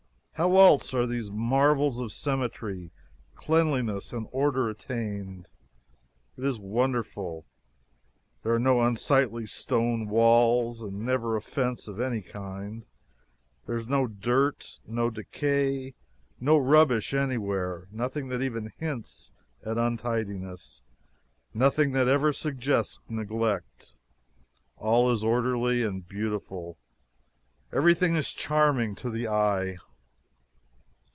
[0.35, 2.89] How else are these marvels of symmetry,
[3.35, 5.45] cleanliness, and order attained?
[6.35, 7.45] It is wonderful.
[8.41, 12.85] There are no unsightly stone walls and never a fence of any kind.
[13.67, 15.93] There is no dirt, no decay,
[16.39, 19.31] no rubbish anywhere nothing that even hints
[19.63, 20.81] at untidiness
[21.53, 23.93] nothing that ever suggests neglect.
[24.77, 26.79] All is orderly and beautiful
[27.71, 29.77] every thing is charming to the eye.